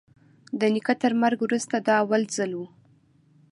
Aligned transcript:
د 0.59 0.61
نيکه 0.73 0.93
تر 1.01 1.11
مرگ 1.21 1.39
وروسته 1.43 1.75
دا 1.87 1.95
اول 2.03 2.21
ځل 2.35 2.51
و. 2.55 2.61